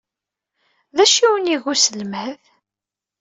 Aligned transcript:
D 0.95 0.97
acu 1.03 1.19
ay 1.25 1.27
awen-iga 1.29 1.67
uselmad? 1.71 2.39